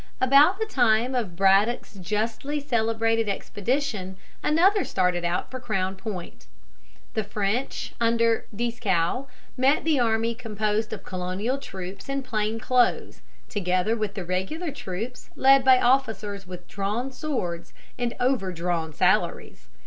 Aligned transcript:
About 0.19 0.57
the 0.57 0.65
time 0.65 1.13
of 1.13 1.35
Braddock's 1.35 1.93
justly 1.93 2.59
celebrated 2.59 3.29
expedition 3.29 4.17
another 4.43 4.83
started 4.83 5.23
out 5.23 5.51
for 5.51 5.59
Crown 5.59 5.95
Point. 5.95 6.47
The 7.13 7.23
French, 7.23 7.93
under 8.01 8.47
Dieskau 8.51 8.79
(pronounced 8.81 9.27
dees 9.27 9.27
kow), 9.27 9.27
met 9.57 9.83
the 9.83 9.99
army 9.99 10.33
composed 10.33 10.91
of 10.91 11.03
Colonial 11.03 11.59
troops 11.59 12.09
in 12.09 12.23
plain 12.23 12.57
clothes, 12.59 13.21
together 13.47 13.95
with 13.95 14.15
the 14.15 14.25
regular 14.25 14.71
troops 14.71 15.29
led 15.35 15.63
by 15.63 15.77
officers 15.79 16.47
with 16.47 16.67
drawn 16.67 17.11
swords 17.11 17.71
and 17.99 18.15
overdrawn 18.19 18.93
salaries. 18.93 19.67